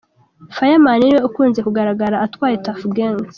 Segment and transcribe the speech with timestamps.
[0.55, 3.29] Fireman niwe ukunze kugaragara atwaye Tuff Gangs.